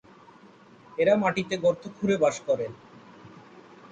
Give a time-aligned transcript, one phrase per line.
[0.97, 2.65] এরা মাটিতে গর্ত খুঁড়ে বাস করে।